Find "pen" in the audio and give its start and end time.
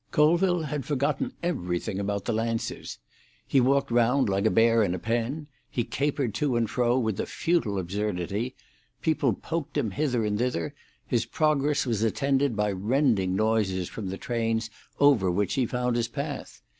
4.97-5.45